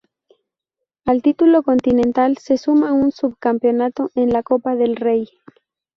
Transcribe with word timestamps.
Al 1.05 1.21
título 1.21 1.61
continental 1.61 2.35
se 2.39 2.57
suma 2.57 2.91
un 2.91 3.11
subcampeonato 3.11 4.09
en 4.15 4.33
la 4.33 4.41
Copa 4.41 4.75
del 4.75 4.95
Rey. 4.95 5.27